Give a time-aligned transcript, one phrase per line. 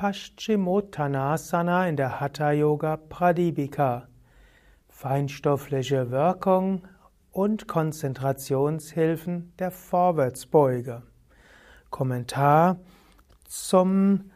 [0.00, 4.08] Paschimottanasana in der Hatha Yoga Pradipika.
[4.88, 6.88] Feinstoffliche Wirkung
[7.32, 11.02] und Konzentrationshilfen der Vorwärtsbeuge.
[11.90, 12.78] Kommentar
[13.46, 14.30] zum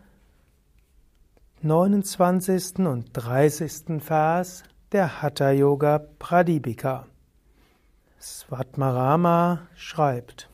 [1.63, 2.81] 29.
[2.81, 4.03] und 30.
[4.03, 7.07] Vers der Hatha Yoga Pradipika.
[8.21, 10.51] Svatmarama schreibt: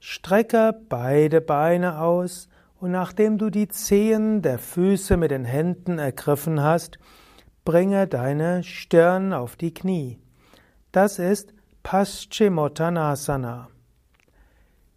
[0.00, 2.48] Strecke beide Beine aus
[2.82, 6.98] und nachdem du die Zehen der Füße mit den Händen ergriffen hast,
[7.64, 10.18] bringe deine Stirn auf die Knie.
[10.90, 11.54] Das ist
[11.84, 13.68] Paschimottanasana.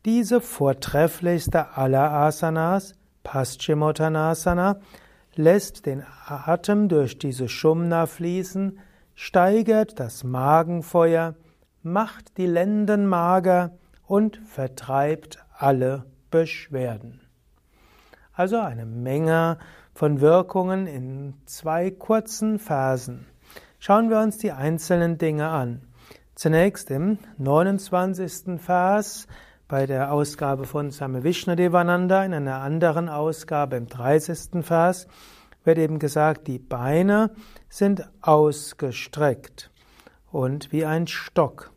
[0.04, 4.80] Diese vortrefflichste aller Asanas, Paschimottanasana,
[5.36, 8.80] lässt den Atem durch diese Shumna fließen,
[9.14, 11.36] steigert das Magenfeuer,
[11.84, 17.25] macht die Lenden mager und vertreibt alle Beschwerden.
[18.38, 19.58] Also eine Menge
[19.94, 23.28] von Wirkungen in zwei kurzen Versen.
[23.80, 25.88] Schauen wir uns die einzelnen Dinge an.
[26.36, 28.60] Zunächst im 29.
[28.60, 29.28] Vers
[29.70, 34.66] bei der Ausgabe von Same Vishnadevananda, in einer anderen Ausgabe im 30.
[34.66, 35.08] Vers
[35.64, 37.32] wird eben gesagt, die Beine
[37.70, 39.72] sind ausgestreckt
[40.30, 41.72] und wie ein Stock.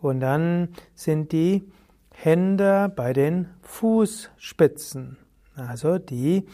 [0.00, 1.70] Und dann sind die
[2.10, 5.19] Hände bei den Fußspitzen
[5.60, 6.46] also die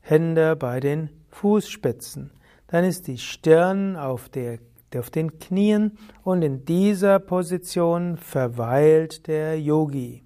[0.00, 2.30] Hände bei den Fußspitzen.
[2.68, 4.58] Dann ist die Stirn auf, der,
[4.96, 10.22] auf den Knien und in dieser Position verweilt der Yogi.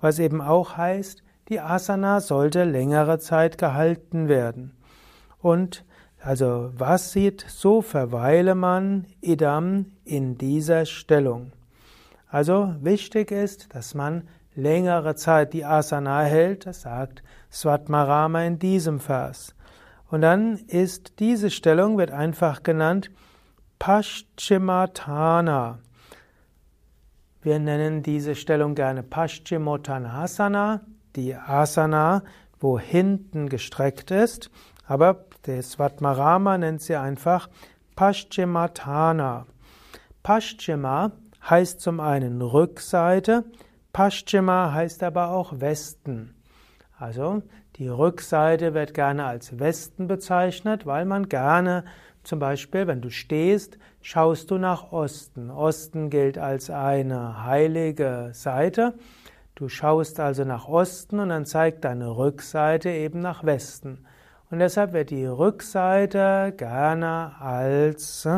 [0.00, 4.72] Was eben auch heißt, die Asana sollte längere Zeit gehalten werden.
[5.38, 5.84] Und
[6.22, 11.52] also was sieht, so verweile man idam in dieser Stellung.
[12.28, 19.00] Also wichtig ist, dass man längere Zeit die Asana hält, das sagt Svatmarama in diesem
[19.00, 19.54] Vers.
[20.10, 23.10] Und dann ist diese Stellung, wird einfach genannt
[23.78, 25.78] Paschimottanasana.
[27.42, 30.80] Wir nennen diese Stellung gerne Paschimottanasana,
[31.16, 32.22] die Asana,
[32.58, 34.50] wo hinten gestreckt ist,
[34.86, 37.48] aber der Svatmarama nennt sie einfach
[37.96, 39.46] Paschimatana.
[40.22, 41.12] Paschima
[41.48, 43.44] heißt zum einen Rückseite,
[43.92, 46.34] Paschima heißt aber auch Westen.
[47.00, 47.42] Also
[47.76, 51.84] die Rückseite wird gerne als Westen bezeichnet, weil man gerne
[52.24, 55.50] zum Beispiel, wenn du stehst, schaust du nach Osten.
[55.50, 58.92] Osten gilt als eine heilige Seite.
[59.54, 64.04] Du schaust also nach Osten und dann zeigt deine Rückseite eben nach Westen.
[64.50, 68.28] Und deshalb wird die Rückseite gerne als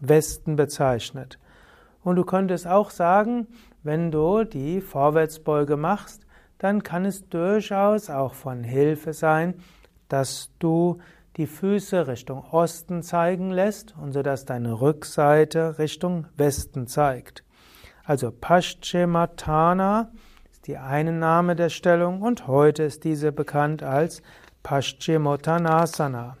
[0.00, 1.38] Westen bezeichnet.
[2.02, 3.46] Und du könntest auch sagen,
[3.84, 6.26] wenn du die Vorwärtsbeuge machst,
[6.58, 9.54] dann kann es durchaus auch von Hilfe sein,
[10.08, 10.98] dass du
[11.36, 17.44] die Füße Richtung Osten zeigen lässt und so dass deine Rückseite Richtung Westen zeigt.
[18.04, 20.10] Also Paschimottanasana
[20.50, 24.22] ist die eine Name der Stellung und heute ist diese bekannt als
[24.62, 26.36] Paschimottanasana.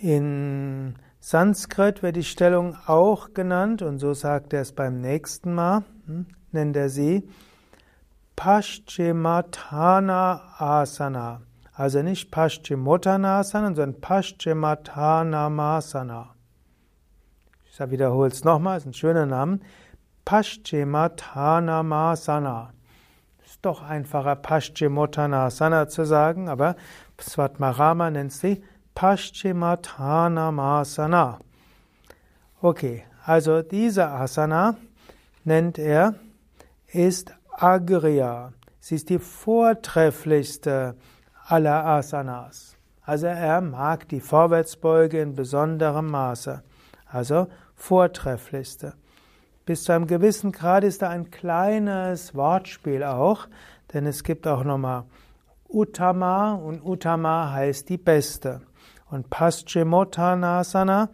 [0.00, 5.82] In Sanskrit wird die Stellung auch genannt, und so sagt er es beim nächsten Mal,
[6.06, 7.28] hm, nennt er sie
[8.36, 11.42] Paschimotana Asana.
[11.76, 16.28] Also nicht Paschimottanasana, sondern Paschimottanasana.
[17.70, 19.58] Ich wiederhole es nochmal, ist ein schöner Name.
[20.24, 22.70] Paschimottanasana.
[23.44, 26.76] Ist doch einfacher Paschimottanasana zu sagen, aber
[27.20, 28.62] Svatmarama nennt sie
[28.94, 31.40] Paschimottanasana.
[32.62, 34.76] Okay, also diese Asana
[35.44, 36.14] nennt er,
[36.94, 38.52] ist Agriya.
[38.78, 40.96] Sie ist die vortrefflichste
[41.46, 42.76] aller Asanas.
[43.02, 46.62] Also er mag die Vorwärtsbeuge in besonderem Maße.
[47.06, 48.94] Also vortrefflichste.
[49.66, 53.48] Bis zu einem gewissen Grad ist da ein kleines Wortspiel auch,
[53.92, 55.04] denn es gibt auch nochmal
[55.68, 58.60] Uttama und Uttama heißt die beste.
[59.10, 61.08] Und Paschimottanasana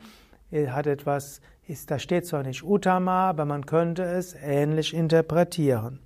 [0.52, 1.40] hat etwas,
[1.70, 6.00] ist, da steht zwar nicht Uttama, aber man könnte es ähnlich interpretieren.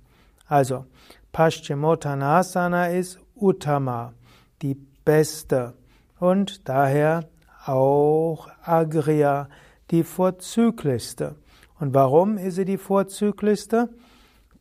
[0.47, 0.85] Also,
[1.31, 4.13] Paschimottanasana ist Uttama,
[4.61, 5.73] die beste.
[6.19, 7.25] Und daher
[7.65, 9.49] auch Agriya,
[9.91, 11.35] die vorzüglichste.
[11.79, 13.89] Und warum ist sie die vorzüglichste?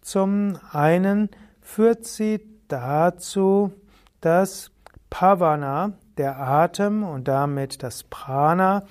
[0.01, 1.29] Zum einen
[1.61, 3.73] führt sie dazu,
[4.21, 4.71] dass
[5.11, 8.85] Pavana, der Atem und damit das Prana,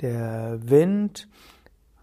[0.00, 1.28] der Wind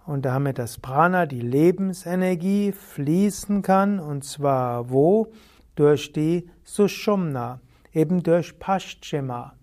[0.07, 5.31] und damit das Prana, die Lebensenergie fließen kann und zwar wo?
[5.77, 7.61] durch die Sushumna,
[7.93, 9.53] eben durch Paschima.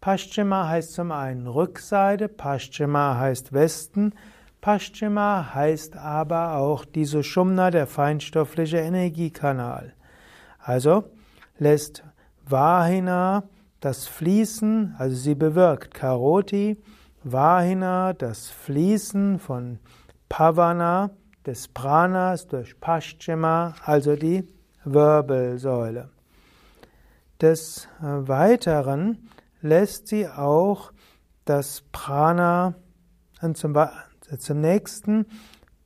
[0.00, 4.12] Paschima heißt zum einen Rückseite, Paschima heißt Westen,
[4.60, 9.94] Paschima heißt aber auch die Sushumna, der feinstoffliche Energiekanal.
[10.58, 11.04] Also
[11.58, 12.04] lässt
[12.46, 13.44] Vahina
[13.80, 16.76] das Fließen, also sie bewirkt Karoti,
[17.24, 19.78] Vahina das Fließen von
[20.28, 21.10] Pavana,
[21.46, 24.48] des Pranas durch Paschima, also die
[24.84, 26.10] Wirbelsäule.
[27.40, 29.28] Des Weiteren
[29.60, 30.92] lässt sie auch
[31.44, 32.74] das Prana
[33.54, 33.76] zum,
[34.38, 35.26] zum nächsten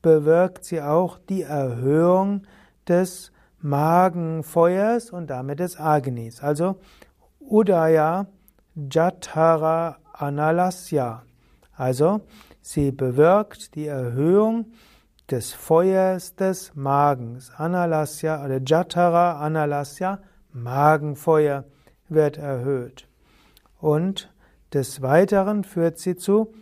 [0.02, 2.43] bewirkt sie auch die Erhöhung
[2.87, 6.41] des Magenfeuers und damit des Agnis.
[6.41, 6.81] Also
[7.41, 8.26] Udaya
[8.76, 11.25] Jatara Analasya.
[11.79, 12.23] Also
[12.61, 14.67] sie bewirkt die Erhöhung
[15.31, 17.53] des Feuers des Magens.
[17.57, 20.19] Analasya oder Jatara Analasya,
[20.53, 21.65] Magenfeuer
[22.09, 23.07] wird erhöht.
[23.79, 24.35] Und
[24.73, 26.53] des Weiteren führt sie zu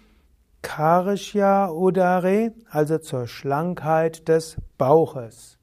[0.60, 5.58] Karishya Udare, also zur Schlankheit des Bauches.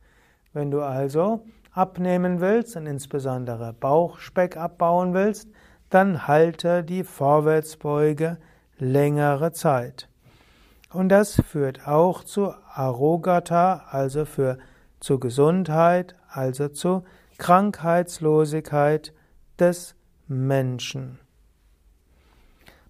[0.52, 5.48] Wenn du also abnehmen willst und insbesondere Bauchspeck abbauen willst,
[5.92, 8.38] dann halte die Vorwärtsbeuge
[8.78, 10.10] längere Zeit.
[10.92, 14.58] Und das führt auch zu Arogata, also für
[15.00, 17.04] zu Gesundheit, also zu
[17.38, 19.14] Krankheitslosigkeit
[19.60, 19.96] des
[20.28, 21.20] Menschen.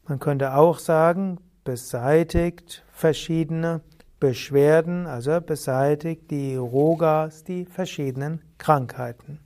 [0.07, 3.81] Man könnte auch sagen, beseitigt verschiedene
[4.19, 9.39] Beschwerden, also beseitigt die Rogas, die verschiedenen Krankheiten.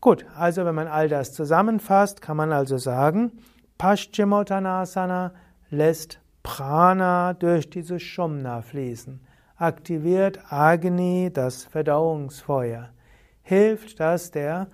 [0.00, 3.32] Gut, also wenn man all das zusammenfasst, kann man also sagen,
[3.78, 5.32] Paschimottanasana
[5.70, 9.20] lässt Prana durch diese Shumna fließen,
[9.56, 12.90] aktiviert Agni, das Verdauungsfeuer,
[13.42, 14.68] hilft, dass, der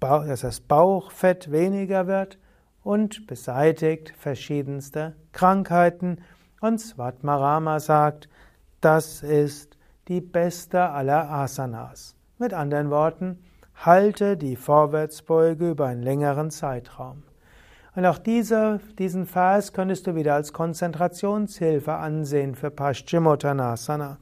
[0.00, 2.38] dass das Bauchfett weniger wird
[2.82, 6.18] und beseitigt verschiedenste Krankheiten
[6.60, 8.28] und Svatmarama sagt,
[8.80, 9.76] das ist
[10.08, 12.14] die beste aller Asanas.
[12.38, 13.42] Mit anderen Worten,
[13.74, 17.22] halte die Vorwärtsbeuge über einen längeren Zeitraum.
[17.96, 24.18] Und auch diese, diesen Vers könntest du wieder als Konzentrationshilfe ansehen für Paschimottanasana.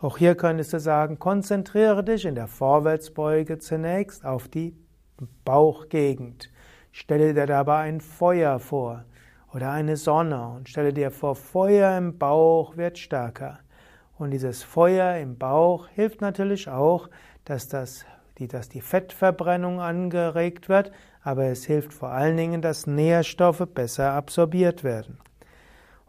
[0.00, 4.74] Auch hier könntest du sagen, konzentriere dich in der Vorwärtsbeuge zunächst auf die
[5.44, 6.50] Bauchgegend.
[6.90, 9.04] Stelle dir dabei ein Feuer vor
[9.52, 13.58] oder eine Sonne und stelle dir vor, Feuer im Bauch wird stärker.
[14.16, 17.10] Und dieses Feuer im Bauch hilft natürlich auch,
[17.44, 18.06] dass, das,
[18.38, 20.92] die, dass die Fettverbrennung angeregt wird,
[21.22, 25.18] aber es hilft vor allen Dingen, dass Nährstoffe besser absorbiert werden.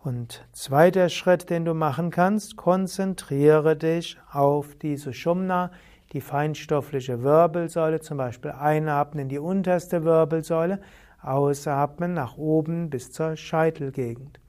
[0.03, 5.71] Und zweiter Schritt, den du machen kannst, konzentriere dich auf diese Shumna,
[6.11, 10.79] die feinstoffliche Wirbelsäule, zum Beispiel einatmen in die unterste Wirbelsäule
[11.21, 14.39] Ausatmen nach oben bis zur Scheitelgegend.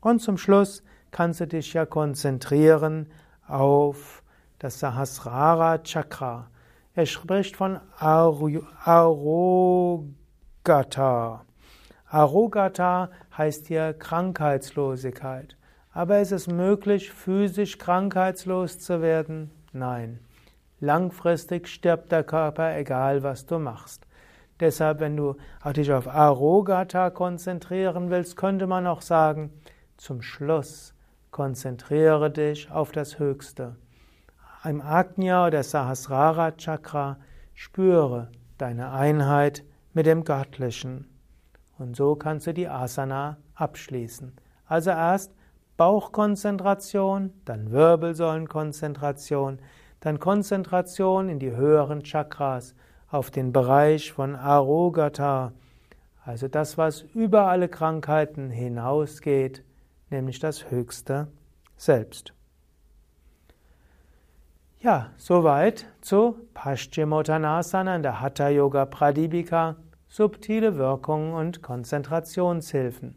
[0.00, 0.82] Und zum Schluss
[1.12, 3.06] kannst du dich ja konzentrieren
[3.46, 4.22] auf
[4.58, 6.48] das Sahasrara Chakra.
[6.96, 8.64] Er spricht von Arogata.
[12.08, 15.58] Arogata heißt hier Krankheitslosigkeit.
[15.92, 19.50] Aber ist es möglich, physisch krankheitslos zu werden?
[19.74, 20.20] Nein.
[20.80, 24.06] Langfristig stirbt der Körper, egal was du machst.
[24.58, 25.36] Deshalb, wenn du
[25.76, 29.52] dich auf Arogata konzentrieren willst, könnte man auch sagen,
[29.98, 30.94] zum Schluss
[31.30, 33.76] konzentriere dich auf das Höchste.
[34.68, 37.18] Im Agnya oder Sahasrara Chakra
[37.54, 41.06] spüre deine Einheit mit dem Göttlichen.
[41.78, 44.32] Und so kannst du die Asana abschließen.
[44.66, 45.32] Also erst
[45.76, 49.60] Bauchkonzentration, dann Wirbelsäulenkonzentration,
[50.00, 52.74] dann Konzentration in die höheren Chakras
[53.08, 55.52] auf den Bereich von Arogata,
[56.24, 59.62] also das, was über alle Krankheiten hinausgeht,
[60.10, 61.28] nämlich das höchste
[61.76, 62.35] Selbst.
[64.78, 73.16] Ja, soweit zu Paschimottanasana in der Hatha Yoga Pradipika, subtile Wirkungen und Konzentrationshilfen.